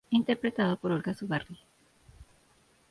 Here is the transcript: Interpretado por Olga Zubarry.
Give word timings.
Interpretado 0.19 0.77
por 0.77 0.89
Olga 0.91 1.13
Zubarry. 1.13 1.57